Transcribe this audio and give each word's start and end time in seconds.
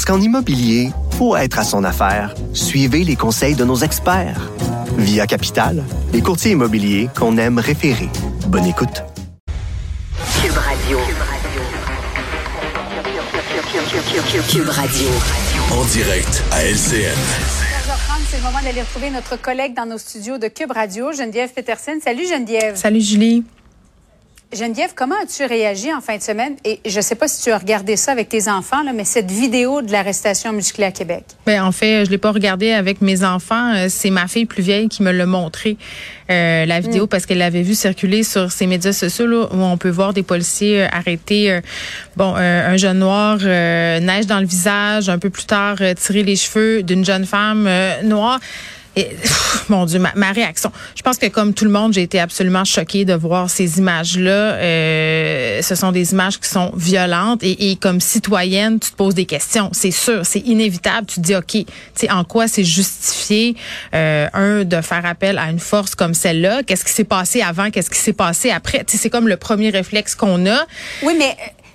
Parce 0.00 0.16
qu'en 0.16 0.24
immobilier, 0.24 0.92
pour 1.18 1.36
être 1.36 1.58
à 1.58 1.62
son 1.62 1.84
affaire, 1.84 2.34
suivez 2.54 3.04
les 3.04 3.16
conseils 3.16 3.54
de 3.54 3.66
nos 3.66 3.76
experts. 3.76 4.50
Via 4.96 5.26
Capital, 5.26 5.84
les 6.14 6.22
courtiers 6.22 6.52
immobiliers 6.52 7.10
qu'on 7.14 7.36
aime 7.36 7.58
référer. 7.58 8.08
Bonne 8.46 8.64
écoute. 8.64 9.04
Cube 10.40 10.56
Radio. 10.56 10.98
Cube 14.48 14.68
Radio. 14.70 15.08
En 15.70 15.84
direct 15.84 16.44
à 16.52 16.64
LCN. 16.64 17.12
15h30, 17.12 18.20
c'est 18.30 18.36
le 18.38 18.42
moment 18.42 18.62
d'aller 18.64 18.80
retrouver 18.80 19.10
notre 19.10 19.38
collègue 19.38 19.74
dans 19.74 19.84
nos 19.84 19.98
studios 19.98 20.38
de 20.38 20.48
Cube 20.48 20.72
Radio, 20.72 21.12
Geneviève 21.12 21.52
Peterson. 21.52 21.98
Salut 22.02 22.26
Geneviève. 22.26 22.76
Salut 22.76 23.02
Julie. 23.02 23.44
Geneviève, 24.52 24.90
comment 24.96 25.14
as-tu 25.22 25.44
réagi 25.44 25.94
en 25.94 26.00
fin 26.00 26.16
de 26.16 26.22
semaine? 26.22 26.56
Et 26.64 26.80
je 26.84 26.96
ne 26.96 27.02
sais 27.02 27.14
pas 27.14 27.28
si 27.28 27.40
tu 27.40 27.52
as 27.52 27.58
regardé 27.58 27.94
ça 27.94 28.10
avec 28.10 28.28
tes 28.28 28.48
enfants, 28.48 28.82
là, 28.82 28.92
mais 28.92 29.04
cette 29.04 29.30
vidéo 29.30 29.80
de 29.80 29.92
l'arrestation 29.92 30.52
musclée 30.52 30.86
à 30.86 30.90
Québec. 30.90 31.22
Ben, 31.46 31.62
en 31.62 31.70
fait, 31.70 32.04
je 32.04 32.10
l'ai 32.10 32.18
pas 32.18 32.32
regardé 32.32 32.72
avec 32.72 33.00
mes 33.00 33.22
enfants. 33.22 33.72
Euh, 33.76 33.86
C'est 33.88 34.10
ma 34.10 34.26
fille 34.26 34.46
plus 34.46 34.64
vieille 34.64 34.88
qui 34.88 35.04
me 35.04 35.12
l'a 35.12 35.24
montré, 35.24 35.76
euh, 36.32 36.66
la 36.66 36.80
vidéo, 36.80 37.06
parce 37.06 37.26
qu'elle 37.26 37.38
l'avait 37.38 37.62
vu 37.62 37.76
circuler 37.76 38.24
sur 38.24 38.50
ses 38.50 38.66
médias 38.66 38.92
sociaux 38.92 39.28
là, 39.28 39.46
où 39.52 39.62
on 39.62 39.76
peut 39.76 39.88
voir 39.88 40.14
des 40.14 40.24
policiers 40.24 40.82
euh, 40.82 40.88
arrêter 40.90 41.52
euh, 41.52 41.60
bon, 42.16 42.34
un 42.34 42.76
jeune 42.76 42.98
noir, 42.98 43.38
neige 43.38 44.26
dans 44.26 44.40
le 44.40 44.46
visage, 44.46 45.08
un 45.08 45.18
peu 45.20 45.30
plus 45.30 45.46
tard 45.46 45.76
tirer 45.96 46.24
les 46.24 46.34
cheveux 46.34 46.82
d'une 46.82 47.04
jeune 47.04 47.24
femme 47.24 47.68
noire. 48.02 48.40
Mon 49.68 49.84
Dieu, 49.84 50.00
ma, 50.00 50.32
réaction. 50.32 50.72
Je 50.96 51.02
pense 51.02 51.16
que 51.16 51.26
comme 51.26 51.54
tout 51.54 51.64
le 51.64 51.70
monde, 51.70 51.92
j'ai 51.92 52.02
été 52.02 52.18
absolument 52.18 52.64
choquée 52.64 53.04
de 53.04 53.14
voir 53.14 53.48
ces 53.48 53.78
images-là. 53.78 54.30
Euh, 54.30 55.62
ce 55.62 55.74
sont 55.74 55.92
des 55.92 56.12
images 56.12 56.40
qui 56.40 56.48
sont 56.48 56.72
violentes 56.74 57.40
et, 57.42 57.76
comme 57.76 58.00
citoyenne, 58.00 58.80
tu 58.80 58.90
te 58.90 58.96
poses 58.96 59.14
des 59.14 59.26
questions. 59.26 59.70
C'est 59.72 59.90
sûr, 59.90 60.22
c'est 60.24 60.40
inévitable. 60.40 61.06
Tu 61.06 61.16
te 61.16 61.20
dis, 61.20 61.36
ok, 61.36 61.64
tu 61.98 62.10
en 62.10 62.24
quoi 62.24 62.48
c'est 62.48 62.64
justifié 62.64 63.56
euh, 63.94 64.28
un 64.32 64.64
de 64.64 64.80
faire 64.80 65.06
appel 65.06 65.38
à 65.38 65.50
une 65.50 65.60
force 65.60 65.94
comme 65.94 66.14
celle-là? 66.14 66.62
Qu'est-ce 66.64 66.84
qui 66.84 66.92
s'est 66.92 67.04
passé 67.04 67.42
avant? 67.42 67.70
Qu'est-ce 67.70 67.90
qui 67.90 67.98
s'est 67.98 68.12
passé 68.12 68.50
après? 68.50 68.84
C'est 68.88 69.10
comme 69.10 69.28
le 69.28 69.36
premier 69.36 69.70
réflexe 69.70 70.14
qu'on 70.14 70.46
a. 70.46 70.66
Oui, 71.02 71.16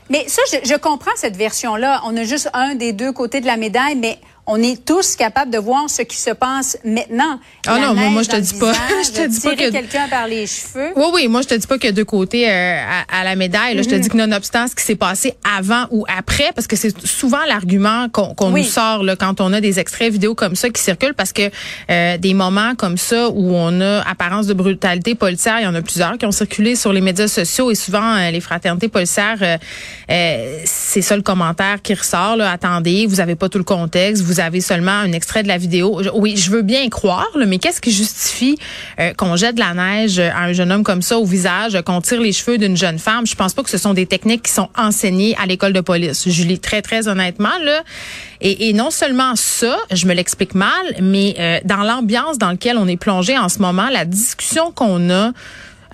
mais, 0.10 0.26
ça, 0.28 0.42
je 0.64 0.76
comprends 0.76 1.16
cette 1.16 1.38
version-là. 1.38 2.02
On 2.06 2.16
a 2.18 2.24
juste 2.24 2.50
un 2.54 2.76
des 2.76 2.94
deux 2.94 3.12
côtés 3.12 3.42
de 3.42 3.46
la 3.46 3.58
médaille, 3.58 3.96
mais 3.96 4.20
on 4.48 4.62
est 4.62 4.86
tous 4.86 5.16
capables 5.16 5.52
de 5.52 5.58
voir 5.58 5.90
ce 5.90 6.02
qui 6.04 6.18
se 6.18 6.30
passe 6.32 6.78
maintenant. 6.86 7.40
Ah 7.68 7.80
La 7.80 7.88
non, 7.94 8.10
moi, 8.12 8.22
je 8.24 8.30
te 8.30 8.36
dis 8.36 8.54
pas. 8.60 8.74
Je 8.74 9.12
te 9.12 9.28
dis 9.28 9.40
pas 9.40 9.56
que- 9.56 9.72
quelqu'un 9.72 10.08
par 10.10 10.28
les 10.28 10.46
cheveux. 10.46 10.92
Oui, 10.96 11.06
oui, 11.14 11.28
moi 11.28 11.42
je 11.42 11.48
te 11.48 11.56
dis 11.56 11.66
pas 11.68 11.78
qu'il 11.78 11.86
y 11.88 11.90
a 11.90 11.94
deux 11.94 12.06
côtés 12.06 12.50
euh, 12.50 12.78
à, 13.12 13.22
à 13.22 13.24
la 13.24 13.36
médaille. 13.36 13.76
Là. 13.76 13.82
Je 13.82 13.88
Mhm. 13.90 13.96
te 13.96 14.00
dis 14.02 14.10
que 14.10 14.18
nonobstant 14.18 14.68
ce 14.68 14.76
qui 14.76 14.84
s'est 14.84 14.96
passé 14.96 15.34
avant 15.58 15.88
ou 15.92 16.06
après, 16.16 16.52
parce 16.54 16.68
que 16.68 16.76
c'est 16.76 16.96
souvent 17.06 17.44
l'argument 17.48 18.08
qu'on 18.10 18.52
Oui. 18.52 18.62
nous 18.62 18.68
sort 18.68 19.04
là, 19.04 19.16
quand 19.16 19.42
on 19.42 19.52
a 19.54 19.62
des 19.62 19.80
extraits 19.80 20.12
vidéo 20.12 20.36
comme 20.36 20.56
ça 20.56 20.70
qui 20.70 20.82
circulent, 20.82 21.14
parce 21.16 21.34
que 21.34 21.50
euh, 21.90 22.18
des 22.18 22.34
moments 22.34 22.76
comme 22.76 22.98
ça 22.98 23.30
où 23.30 23.54
on 23.56 23.82
a 23.82 24.02
apparence 24.08 24.46
de 24.48 24.54
brutalité 24.54 25.16
policière, 25.16 25.60
il 25.60 25.64
y 25.64 25.68
en 25.68 25.76
a 25.76 25.82
plusieurs 25.82 26.18
qui 26.18 26.26
ont 26.26 26.32
circulé 26.32 26.76
sur 26.76 26.94
les 26.94 27.02
médias 27.02 27.28
sociaux 27.28 27.72
et 27.72 27.76
souvent 27.76 28.16
euh, 28.16 28.32
les 28.32 28.42
fraternités 28.42 28.90
policières, 28.90 29.38
euh, 29.42 29.58
euh, 30.12 30.60
c'est 30.66 31.02
ça 31.02 31.16
le 31.16 31.22
commentaire 31.24 31.82
qui 31.82 31.94
ressort. 31.94 32.36
Là. 32.38 32.52
Attendez, 32.52 33.06
vous 33.08 33.20
avez 33.20 33.36
pas 33.36 33.50
tout 33.50 33.58
le 33.58 33.64
contexte, 33.64 34.22
vous 34.24 34.35
avez 34.40 34.62
seulement 34.62 34.92
un 34.92 35.12
extrait 35.12 35.44
de 35.44 35.48
la 35.48 35.58
vidéo. 35.58 36.02
Oui, 36.14 36.38
je 36.38 36.52
veux 36.52 36.62
bien 36.62 36.82
y 36.82 36.90
croire, 36.90 37.30
là, 37.36 37.46
mais 37.46 37.58
qu'est-ce 37.58 37.82
qui 37.82 37.92
justifie 37.92 38.58
euh, 39.00 39.14
qu'on 39.14 39.36
jette 39.36 39.56
de 39.56 39.60
la 39.60 39.74
neige 39.74 40.20
à 40.20 40.40
un 40.40 40.54
jeune 40.54 40.72
homme 40.72 40.84
comme 40.84 41.02
ça 41.02 41.18
au 41.18 41.26
visage, 41.26 41.80
qu'on 41.86 42.02
tire 42.02 42.22
les 42.22 42.32
cheveux 42.32 42.58
d'une 42.58 42.78
jeune 42.78 43.00
femme? 43.00 43.26
Je 43.26 43.36
pense 43.36 43.54
pas 43.54 43.64
que 43.64 43.70
ce 43.70 43.78
sont 43.78 43.94
des 43.94 44.06
techniques 44.06 44.44
qui 44.44 44.52
sont 44.52 44.70
enseignées 44.78 45.36
à 45.42 45.46
l'école 45.46 45.74
de 45.74 45.82
police. 45.82 46.28
Julie, 46.30 46.60
très, 46.60 46.82
très 46.82 47.08
honnêtement, 47.08 47.58
là. 47.64 47.84
Et, 48.42 48.70
et 48.70 48.74
non 48.74 48.92
seulement 48.92 49.36
ça, 49.36 49.78
je 49.92 50.06
me 50.08 50.14
l'explique 50.14 50.56
mal, 50.56 50.70
mais 51.02 51.36
euh, 51.40 51.60
dans 51.64 51.84
l'ambiance 51.84 52.38
dans 52.38 52.52
laquelle 52.52 52.78
on 52.78 52.88
est 52.88 52.98
plongé 52.98 53.38
en 53.38 53.50
ce 53.50 53.60
moment, 53.60 53.90
la 53.90 54.06
discussion 54.06 54.72
qu'on 54.72 55.10
a 55.10 55.32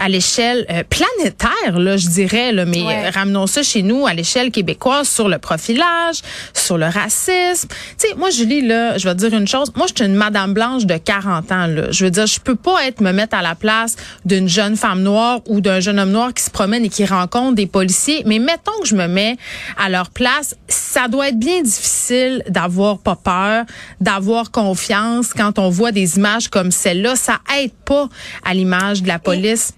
à 0.04 0.10
l'échelle 0.10 0.66
euh, 0.72 0.84
planétaire, 0.90 1.78
là, 1.78 1.96
je 1.96 2.08
dirais, 2.08 2.52
là, 2.52 2.66
mais 2.66 2.82
Ouais. 2.82 3.06
euh, 3.06 3.10
ramenons 3.14 3.46
ça 3.46 3.62
chez 3.62 3.84
nous 3.84 4.08
à 4.08 4.14
l'échelle 4.16 4.50
québécoise 4.50 5.08
sur 5.08 5.30
le 5.30 5.38
profilage, 5.38 6.22
sur 6.56 6.78
le 6.80 6.88
racisme. 6.88 7.68
Tu 7.70 8.08
sais, 8.08 8.16
moi, 8.16 8.32
Julie, 8.32 8.66
là, 8.66 8.98
je 8.98 9.08
vais 9.08 9.14
te 9.16 9.20
dire 9.28 9.38
une 9.38 9.48
chose. 9.48 9.72
Moi, 9.76 9.86
je 9.88 9.94
suis 10.04 10.12
une 10.12 10.16
madame 10.18 10.54
blanche 10.56 10.86
de 10.88 10.98
40 10.98 11.52
ans, 11.52 11.68
là. 11.68 11.92
Je 11.92 12.04
veux 12.06 12.10
dire, 12.12 12.26
je 12.26 12.40
peux 12.40 12.56
pas 12.56 12.84
être 12.88 13.00
me 13.02 13.12
mettre 13.12 13.38
à 13.38 13.44
la 13.44 13.54
place 13.54 13.96
d'une 14.26 14.50
jeune 14.50 14.76
femme 14.76 15.04
noire 15.04 15.42
ou 15.48 15.62
d'un 15.62 15.80
jeune 15.80 16.00
homme 16.00 16.12
noir 16.12 16.34
qui 16.34 16.44
se 16.44 16.50
promène 16.50 16.84
et 16.84 16.90
qui 16.90 17.06
rencontre 17.06 17.54
des 17.56 17.68
policiers. 17.68 18.24
Mais 18.26 18.40
mettons 18.40 18.80
que 18.82 18.88
je 18.88 18.96
me 18.96 19.08
mets 19.08 19.38
à 19.78 19.88
leur 19.90 20.10
place, 20.10 20.56
ça 20.68 21.08
doit 21.10 21.30
être 21.30 21.40
bien 21.40 21.62
difficile 21.62 22.42
d'avoir 22.50 22.98
pas 22.98 23.16
peur, 23.16 23.66
d'avoir 24.00 24.50
confiance 24.50 25.28
quand 25.34 25.60
on 25.60 25.70
voit 25.70 25.92
des 25.92 26.18
images 26.18 26.48
comme 26.50 26.72
celle-là. 26.72 27.16
Ça 27.16 27.38
aide 27.60 27.72
pas 27.86 28.10
à 28.44 28.56
l'image 28.56 29.04
de 29.04 29.08
la 29.08 29.20
police. 29.20 29.74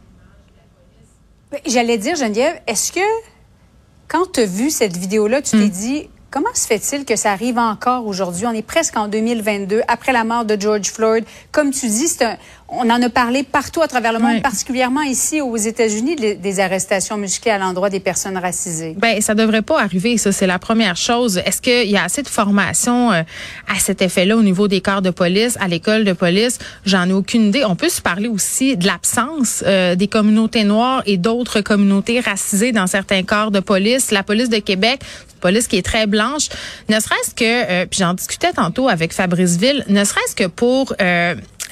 J'allais 1.66 1.98
dire, 1.98 2.16
Geneviève, 2.16 2.60
est-ce 2.68 2.92
que 2.92 3.00
quand 4.08 4.32
tu 4.34 4.42
as 4.42 4.46
vu 4.46 4.70
cette 4.70 4.96
vidéo-là, 4.98 5.42
tu 5.42 5.56
Hmm. 5.56 5.62
t'es 5.62 5.70
dit, 5.70 6.10
comment 6.32 6.54
se 6.54 6.66
fait-il 6.68 7.06
que 7.06 7.16
ça 7.16 7.32
arrive 7.32 7.58
encore 7.58 8.06
aujourd'hui? 8.08 8.46
On 8.48 8.52
est 8.54 8.62
presque 8.66 8.98
en 8.98 9.08
2022, 9.08 9.82
après 9.88 10.12
la 10.14 10.24
mort 10.24 10.46
de 10.46 10.60
George 10.60 10.92
Floyd. 10.92 11.26
Comme 11.52 11.72
tu 11.72 11.88
dis, 11.88 12.08
c'est 12.08 12.26
un, 12.26 12.38
on 12.76 12.90
en 12.90 13.02
a 13.02 13.10
parlé 13.10 13.44
partout 13.44 13.82
à 13.82 13.88
travers 13.88 14.14
le 14.14 14.20
monde, 14.20 14.42
particulièrement 14.42 15.02
ici 15.02 15.42
aux 15.42 15.58
États-Unis, 15.58 16.16
des, 16.16 16.60
arrestations 16.60 17.18
musclées 17.18 17.52
à 17.52 17.58
l'endroit 17.58 17.90
des 17.90 18.00
personnes 18.00 18.38
racisées. 18.38 18.96
Ben, 18.98 19.20
ça 19.22 19.34
devrait 19.34 19.62
pas 19.62 19.82
arriver, 19.82 20.18
ça, 20.18 20.32
c'est 20.32 20.48
la 20.48 20.60
première 20.60 20.96
chose. 20.96 21.42
Est-ce 21.46 21.62
qu'il 21.62 21.90
y 21.90 21.98
a 21.98 22.04
assez 22.04 22.22
de 22.22 22.28
formation 22.28 23.12
euh, 23.12 23.24
à 23.68 23.80
cet 23.80 24.02
effet-là 24.02 24.38
au 24.38 24.44
niveau 24.44 24.68
des 24.68 24.82
corps 24.82 25.02
de 25.02 25.10
police, 25.10 25.58
à 25.60 25.68
l'école 25.68 26.04
de 26.04 26.14
police? 26.14 26.60
J'en 26.86 27.10
ai 27.10 27.14
aucune 27.14 27.48
idée. 27.48 27.64
On 27.66 27.76
peut 27.76 27.90
se 27.90 28.02
parler 28.02 28.28
aussi 28.28 28.78
de 28.78 28.86
l'absence 28.86 29.64
euh, 29.66 29.96
des 29.96 30.08
communautés 30.08 30.64
noires 30.64 31.02
et 31.06 31.18
d'autres 31.18 31.62
communautés 31.62 32.20
racisées 32.20 32.72
dans 32.72 32.88
certains 32.88 33.24
corps 33.24 33.52
de 33.52 33.60
police. 33.60 34.12
La 34.12 34.24
police 34.24 34.50
de 34.50 34.58
Québec, 34.58 35.02
police 35.42 35.68
qui 35.68 35.78
est 35.78 35.86
très 35.86 36.08
blanche, 36.08 36.50
ne 36.90 37.00
serait-ce 37.00 37.36
que, 37.36 37.44
euh, 37.44 37.86
puis 37.90 38.00
j'en 38.00 38.14
discutais 38.14 38.54
tantôt 38.54 38.88
avec 38.88 39.12
Fabrice 39.12 39.58
Ville, 39.58 39.84
ne 39.90 40.04
serait-ce 40.04 40.36
que 40.36 40.48
pour... 40.48 40.94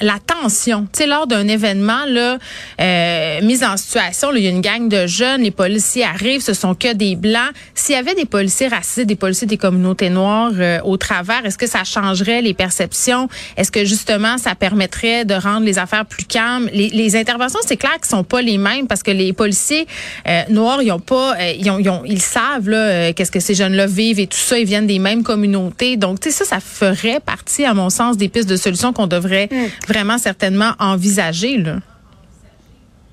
la 0.02 0.18
tension, 0.26 0.82
tu 0.92 0.98
sais, 0.98 1.06
lors 1.06 1.26
d'un 1.26 1.46
événement 1.48 2.04
là, 2.08 2.38
euh, 2.80 3.40
mise 3.42 3.62
en 3.64 3.76
situation, 3.76 4.32
il 4.34 4.42
y 4.42 4.46
a 4.46 4.50
une 4.50 4.60
gang 4.60 4.88
de 4.88 5.06
jeunes, 5.06 5.42
les 5.42 5.50
policiers 5.50 6.04
arrivent, 6.04 6.42
ce 6.42 6.54
sont 6.54 6.74
que 6.74 6.92
des 6.92 7.16
blancs. 7.16 7.50
S'il 7.74 7.94
y 7.94 7.98
avait 7.98 8.14
des 8.14 8.24
policiers 8.26 8.68
racisés, 8.68 9.04
des 9.04 9.16
policiers 9.16 9.46
des 9.46 9.56
communautés 9.56 10.10
noires 10.10 10.52
euh, 10.58 10.80
au 10.84 10.96
travers, 10.96 11.46
est-ce 11.46 11.56
que 11.58 11.66
ça 11.68 11.84
changerait 11.84 12.42
les 12.42 12.52
perceptions? 12.54 13.28
Est-ce 13.56 13.70
que 13.70 13.84
justement 13.84 14.38
ça 14.38 14.54
permettrait 14.54 15.24
de 15.24 15.34
rendre 15.34 15.64
les 15.64 15.78
affaires 15.78 16.04
plus 16.04 16.24
calmes? 16.24 16.68
Les, 16.72 16.88
les 16.90 17.16
interventions, 17.16 17.60
c'est 17.66 17.76
clair 17.76 17.94
qu'ils 17.94 18.06
sont 18.10 18.24
pas 18.24 18.42
les 18.42 18.58
mêmes 18.58 18.86
parce 18.88 19.02
que 19.02 19.10
les 19.12 19.32
policiers 19.32 19.86
euh, 20.28 20.42
noirs, 20.50 20.82
ils 20.82 20.90
ont 20.92 20.98
pas, 21.00 21.36
euh, 21.38 21.52
ils, 21.58 21.70
ont, 21.70 21.78
ils, 21.78 21.88
ont- 21.88 22.02
ils 22.04 22.20
savent 22.22 22.68
là 22.68 22.76
euh, 22.78 23.12
qu'est-ce 23.14 23.30
que 23.30 23.40
ces 23.40 23.54
jeunes-là 23.54 23.86
vivent 23.86 24.18
et 24.18 24.26
tout 24.26 24.36
ça, 24.38 24.58
ils 24.58 24.66
viennent 24.66 24.86
des 24.86 24.98
mêmes 24.98 25.22
communautés. 25.22 25.96
Donc, 25.96 26.20
tu 26.20 26.30
sais, 26.30 26.44
ça, 26.44 26.56
ça 26.56 26.60
ferait 26.60 27.20
partie, 27.20 27.64
à 27.64 27.74
mon 27.74 27.88
sens, 27.90 28.16
des 28.16 28.28
pistes 28.28 28.48
de 28.48 28.56
solutions 28.56 28.92
qu'on 28.92 29.06
devrait 29.06 29.48
vraiment 29.92 30.18
certainement 30.18 30.72
envisager. 30.78 31.58
Là. 31.58 31.76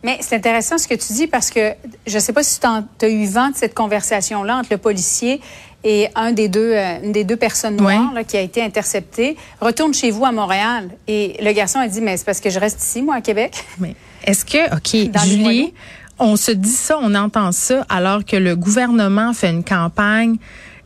Mais 0.03 0.17
c'est 0.21 0.35
intéressant 0.35 0.77
ce 0.77 0.87
que 0.87 0.95
tu 0.95 1.13
dis 1.13 1.27
parce 1.27 1.49
que 1.49 1.73
je 2.07 2.15
ne 2.15 2.19
sais 2.19 2.31
pas 2.31 2.43
si 2.43 2.59
tu 2.59 3.05
as 3.05 3.09
eu 3.09 3.25
vent 3.25 3.49
de 3.49 3.55
cette 3.55 3.73
conversation-là 3.73 4.57
entre 4.57 4.69
le 4.71 4.77
policier 4.77 5.41
et 5.83 6.07
un 6.15 6.31
des 6.31 6.47
deux, 6.47 6.73
euh, 6.73 6.99
une 7.03 7.11
des 7.11 7.23
deux 7.23 7.37
personnes 7.37 7.77
noires 7.77 8.13
là, 8.13 8.23
qui 8.23 8.37
a 8.37 8.41
été 8.41 8.61
interceptée. 8.61 9.37
Retourne 9.61 9.93
chez 9.93 10.11
vous 10.11 10.25
à 10.25 10.31
Montréal. 10.31 10.89
Et 11.07 11.37
le 11.41 11.51
garçon 11.53 11.79
a 11.79 11.87
dit, 11.87 12.01
mais 12.01 12.17
c'est 12.17 12.25
parce 12.25 12.39
que 12.39 12.49
je 12.49 12.59
reste 12.59 12.81
ici, 12.81 13.01
moi, 13.01 13.15
à 13.15 13.21
Québec. 13.21 13.63
Mais 13.79 13.95
est-ce 14.25 14.43
que, 14.43 14.75
OK, 14.75 15.11
Dans 15.11 15.21
Julie, 15.21 15.73
on 16.17 16.35
se 16.35 16.51
dit 16.51 16.69
ça, 16.69 16.97
on 17.01 17.15
entend 17.15 17.51
ça, 17.51 17.85
alors 17.89 18.25
que 18.25 18.35
le 18.35 18.55
gouvernement 18.55 19.33
fait 19.33 19.49
une 19.49 19.63
campagne 19.63 20.37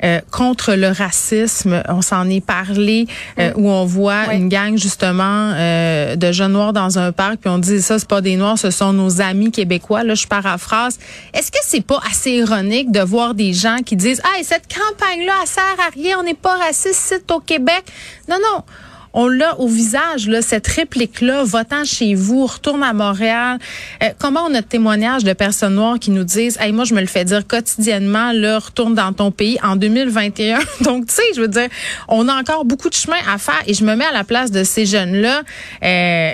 euh, 0.03 0.19
contre 0.31 0.73
le 0.73 0.89
racisme. 0.89 1.83
On 1.87 2.01
s'en 2.01 2.29
est 2.29 2.45
parlé, 2.45 3.07
euh, 3.39 3.51
où 3.55 3.69
on 3.69 3.85
voit 3.85 4.33
une 4.33 4.49
gang 4.49 4.77
justement 4.77 5.53
euh, 5.55 6.15
de 6.15 6.31
jeunes 6.31 6.53
noirs 6.53 6.73
dans 6.73 6.99
un 6.99 7.11
parc, 7.11 7.37
puis 7.37 7.49
on 7.49 7.57
dit 7.57 7.81
ça, 7.81 7.99
c'est 7.99 8.07
pas 8.07 8.21
des 8.21 8.35
noirs, 8.35 8.57
ce 8.57 8.71
sont 8.71 8.93
nos 8.93 9.21
amis 9.21 9.51
québécois. 9.51 10.03
Là, 10.03 10.15
je 10.15 10.27
paraphrase. 10.27 10.99
Est-ce 11.33 11.51
que 11.51 11.59
c'est 11.63 11.85
pas 11.85 12.01
assez 12.09 12.31
ironique 12.31 12.91
de 12.91 12.99
voir 12.99 13.33
des 13.33 13.53
gens 13.53 13.77
qui 13.85 13.95
disent, 13.95 14.21
ah, 14.23 14.43
cette 14.43 14.67
campagne-là, 14.67 15.33
elle 15.41 15.47
sert 15.47 15.63
à 15.79 15.89
rien, 15.93 16.17
on 16.19 16.23
n'est 16.23 16.33
pas 16.33 16.57
raciste, 16.57 17.01
c'est 17.05 17.31
au 17.31 17.39
Québec? 17.39 17.83
Non, 18.27 18.37
non 18.37 18.63
on 19.13 19.27
l'a 19.27 19.59
au 19.59 19.67
visage, 19.67 20.27
là, 20.27 20.41
cette 20.41 20.67
réplique-là, 20.67 21.43
votant 21.43 21.83
chez 21.85 22.15
vous, 22.15 22.45
retourne 22.45 22.83
à 22.83 22.93
Montréal. 22.93 23.59
Euh, 24.01 24.09
comment 24.19 24.45
on 24.47 24.53
a 24.53 24.61
de 24.61 24.65
témoignages 24.65 25.23
de 25.23 25.33
personnes 25.33 25.75
noires 25.75 25.99
qui 25.99 26.11
nous 26.11 26.23
disent, 26.23 26.57
hey, 26.59 26.71
moi, 26.71 26.85
je 26.85 26.93
me 26.93 27.01
le 27.01 27.07
fais 27.07 27.25
dire 27.25 27.45
quotidiennement, 27.45 28.31
là, 28.33 28.59
retourne 28.59 28.95
dans 28.95 29.13
ton 29.13 29.31
pays 29.31 29.57
en 29.63 29.75
2021. 29.75 30.59
Donc, 30.81 31.07
tu 31.07 31.15
sais, 31.15 31.23
je 31.35 31.41
veux 31.41 31.47
dire, 31.47 31.67
on 32.07 32.27
a 32.27 32.35
encore 32.35 32.65
beaucoup 32.65 32.89
de 32.89 32.95
chemin 32.95 33.17
à 33.31 33.37
faire 33.37 33.61
et 33.67 33.73
je 33.73 33.83
me 33.85 33.95
mets 33.95 34.05
à 34.05 34.11
la 34.11 34.23
place 34.23 34.51
de 34.51 34.63
ces 34.63 34.85
jeunes-là. 34.85 35.43
Euh, 35.83 36.33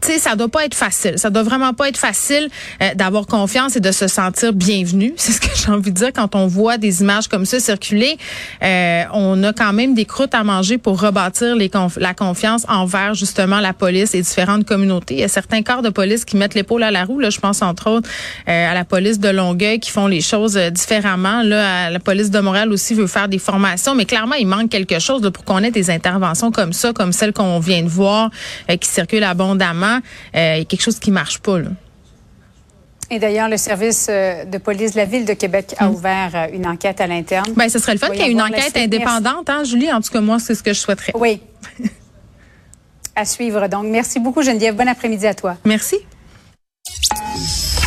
tu 0.00 0.12
sais, 0.12 0.18
ça 0.18 0.36
doit 0.36 0.48
pas 0.48 0.64
être 0.64 0.74
facile. 0.74 1.18
Ça 1.18 1.30
doit 1.30 1.42
vraiment 1.42 1.72
pas 1.72 1.88
être 1.88 1.96
facile 1.96 2.48
euh, 2.82 2.94
d'avoir 2.94 3.26
confiance 3.26 3.76
et 3.76 3.80
de 3.80 3.90
se 3.90 4.06
sentir 4.06 4.52
bienvenu. 4.52 5.14
C'est 5.16 5.32
ce 5.32 5.40
que 5.40 5.48
j'ai 5.54 5.70
envie 5.70 5.90
de 5.90 5.96
dire 5.96 6.12
quand 6.14 6.34
on 6.34 6.46
voit 6.46 6.78
des 6.78 7.00
images 7.00 7.28
comme 7.28 7.44
ça 7.44 7.58
circuler. 7.60 8.16
Euh, 8.62 9.04
on 9.12 9.42
a 9.42 9.52
quand 9.52 9.72
même 9.72 9.94
des 9.94 10.04
croûtes 10.04 10.34
à 10.34 10.44
manger 10.44 10.78
pour 10.78 11.00
rebâtir 11.00 11.56
les 11.56 11.70
la 11.96 12.14
confiance 12.14 12.64
envers 12.68 13.14
justement 13.14 13.60
la 13.60 13.72
police 13.72 14.14
et 14.14 14.22
différentes 14.22 14.64
communautés. 14.64 15.14
Il 15.14 15.20
y 15.20 15.24
a 15.24 15.28
certains 15.28 15.62
corps 15.62 15.82
de 15.82 15.90
police 15.90 16.24
qui 16.24 16.36
mettent 16.36 16.54
l'épaule 16.54 16.82
à 16.82 16.90
la 16.90 17.04
roue. 17.04 17.18
Là, 17.18 17.30
je 17.30 17.38
pense 17.38 17.62
entre 17.62 17.90
autres 17.90 18.08
euh, 18.48 18.70
à 18.70 18.74
la 18.74 18.84
police 18.84 19.18
de 19.18 19.28
Longueuil 19.28 19.80
qui 19.80 19.90
font 19.90 20.06
les 20.06 20.20
choses 20.20 20.56
différemment. 20.56 21.42
Là, 21.42 21.90
la 21.90 22.00
police 22.00 22.30
de 22.30 22.40
Montréal 22.40 22.72
aussi 22.72 22.94
veut 22.94 23.06
faire 23.06 23.28
des 23.28 23.38
formations, 23.38 23.94
mais 23.94 24.06
clairement 24.06 24.34
il 24.34 24.46
manque 24.46 24.70
quelque 24.70 24.98
chose 24.98 25.28
pour 25.32 25.44
qu'on 25.44 25.62
ait 25.62 25.70
des 25.70 25.90
interventions 25.90 26.50
comme 26.50 26.72
ça, 26.72 26.92
comme 26.92 27.12
celle 27.12 27.32
qu'on 27.32 27.58
vient 27.58 27.82
de 27.82 27.88
voir, 27.88 28.30
qui 28.80 28.88
circulent 28.88 29.24
abondamment 29.24 29.77
il 30.34 30.38
y 30.38 30.60
a 30.60 30.64
quelque 30.64 30.82
chose 30.82 30.98
qui 30.98 31.10
marche 31.10 31.38
pas. 31.38 31.58
Et 33.10 33.18
d'ailleurs, 33.18 33.48
le 33.48 33.56
service 33.56 34.06
euh, 34.10 34.44
de 34.44 34.58
police 34.58 34.92
de 34.92 34.98
la 34.98 35.06
Ville 35.06 35.24
de 35.24 35.32
Québec 35.32 35.74
a 35.78 35.88
hmm. 35.88 35.94
ouvert 35.94 36.30
euh, 36.34 36.46
une 36.52 36.66
enquête 36.66 37.00
à 37.00 37.06
l'interne. 37.06 37.52
Ben, 37.56 37.68
ce 37.68 37.78
serait 37.78 37.94
le 37.94 37.98
fun 37.98 38.10
qu'il 38.10 38.20
y 38.20 38.22
ait 38.22 38.30
une 38.30 38.42
enquête 38.42 38.76
indépendante, 38.76 39.48
hein, 39.48 39.64
Julie? 39.64 39.90
En 39.90 40.02
tout 40.02 40.10
cas, 40.10 40.20
moi, 40.20 40.38
c'est 40.38 40.54
ce 40.54 40.62
que 40.62 40.74
je 40.74 40.78
souhaiterais. 40.78 41.12
Oui. 41.14 41.40
à 43.16 43.24
suivre. 43.24 43.66
Donc, 43.68 43.86
merci 43.86 44.20
beaucoup, 44.20 44.42
Geneviève. 44.42 44.76
Bon 44.76 44.86
après-midi 44.86 45.26
à 45.26 45.34
toi. 45.34 45.56
Merci. 45.64 45.96